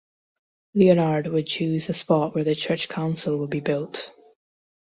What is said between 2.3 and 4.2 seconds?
where the church council would be built.